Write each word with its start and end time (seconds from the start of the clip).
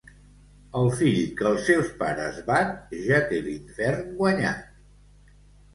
El 0.79 0.87
fill 1.01 1.19
que 1.41 1.47
els 1.49 1.61
seus 1.67 1.91
pares 2.01 2.41
bat, 2.49 2.75
ja 3.11 3.21
té 3.29 3.45
l'infern 3.51 4.13
guanyat. 4.25 4.67